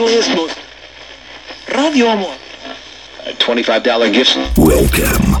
[0.00, 0.58] most...
[1.72, 2.34] Radio Amor.
[3.26, 4.36] A $25 gift.
[4.58, 5.32] Welcome,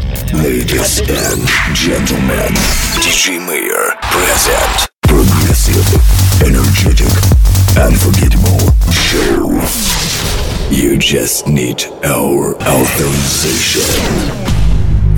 [0.42, 2.54] ladies and gentlemen.
[3.02, 4.88] DJ Mayor present.
[5.02, 5.84] Progressive,
[6.42, 7.12] energetic,
[7.76, 9.60] unforgettable show.
[10.70, 14.53] You just need our authorization.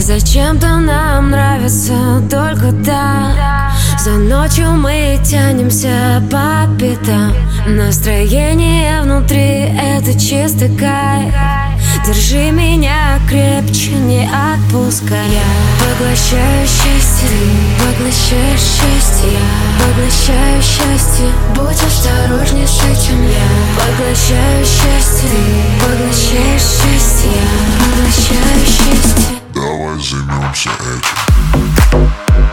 [0.07, 7.34] Зачем-то нам нравится только так За ночью мы тянемся по пятам.
[7.66, 9.41] Настроение внутри—
[9.83, 11.34] это чистый кайф.
[12.06, 15.28] Держи меня крепче, не отпускай.
[15.28, 15.42] Я
[15.80, 17.28] поглощаю счастье,
[17.80, 19.33] поглощаю счастье.
[19.33, 23.48] Я поглощаю счастье, будь осторожнее с этим Я.
[23.75, 25.30] Поглощаю счастье,
[25.80, 29.45] поглощаю счастье Я поглощаю счастье.
[29.56, 32.45] Давай займемся этим.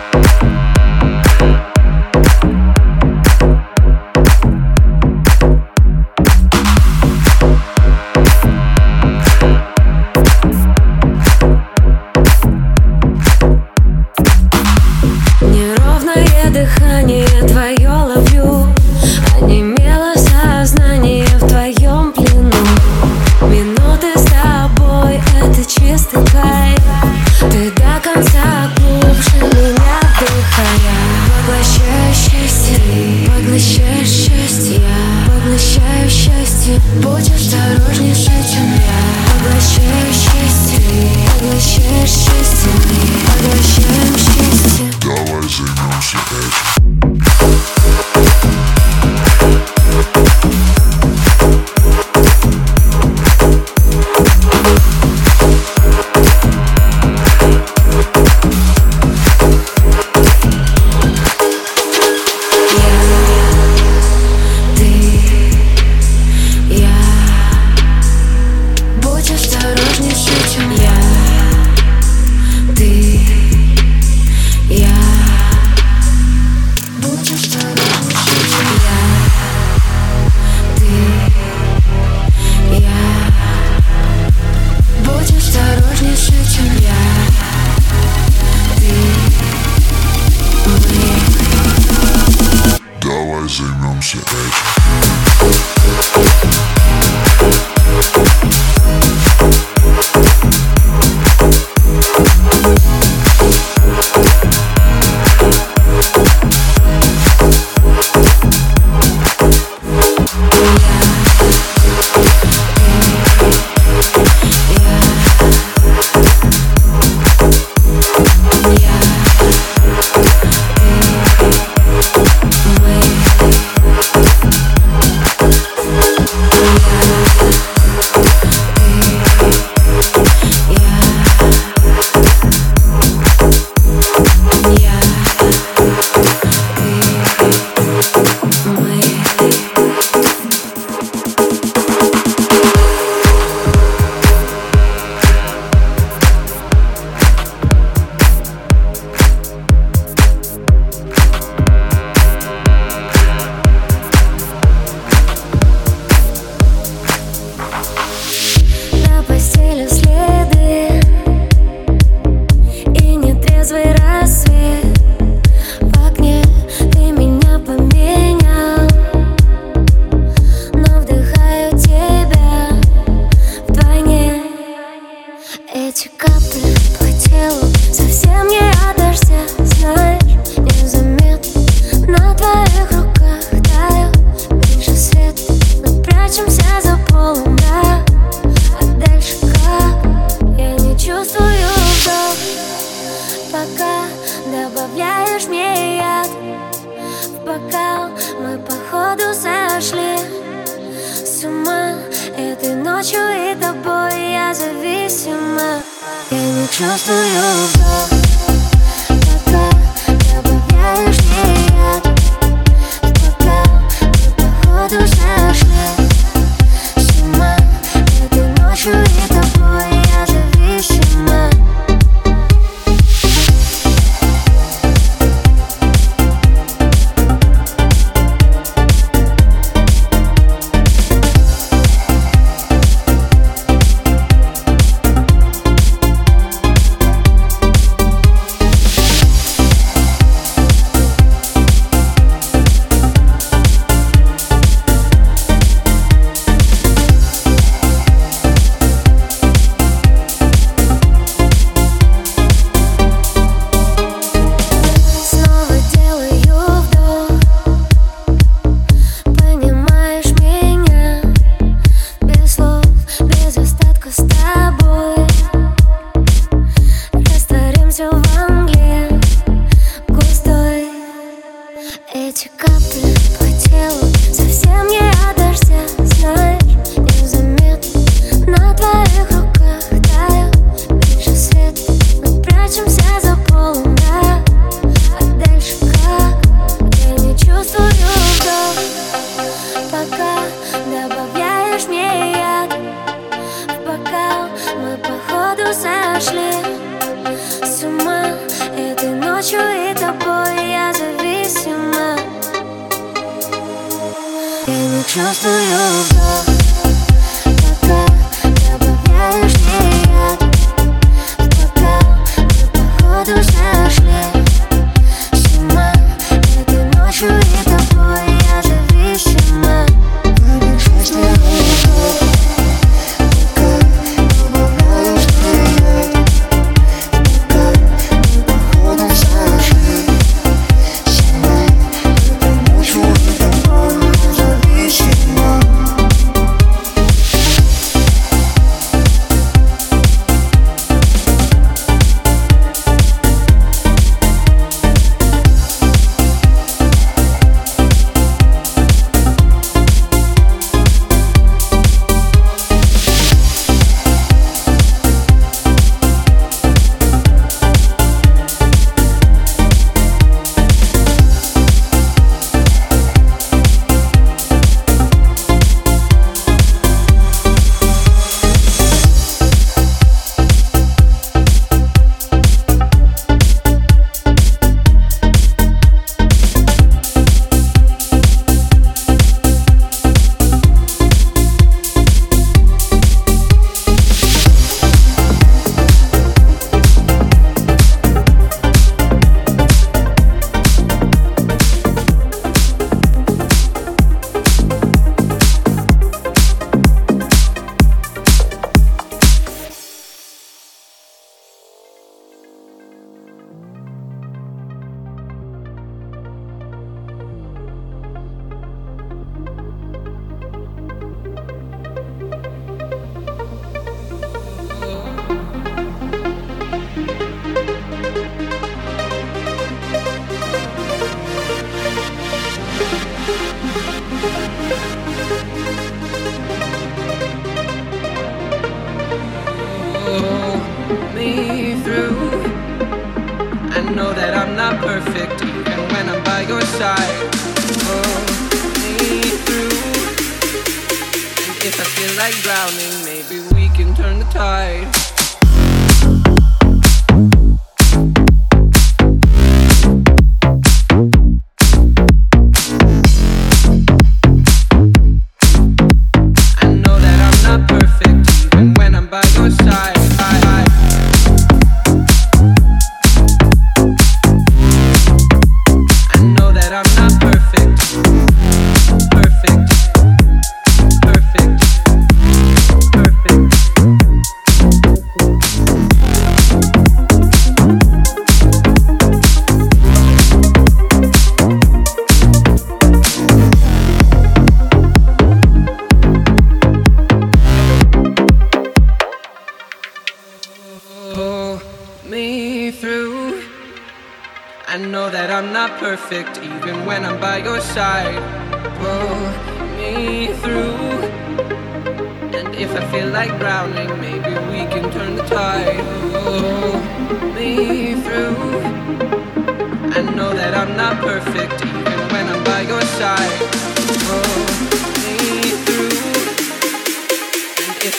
[94.25, 94.72] Thank you.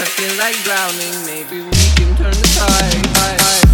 [0.00, 1.24] I feel like drowning.
[1.24, 3.74] Maybe we can turn the tide.